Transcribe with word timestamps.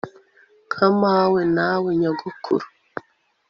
nka 0.71 0.87
mawe 1.01 1.41
nawe 1.55 1.89
nyogokuru 1.99 2.65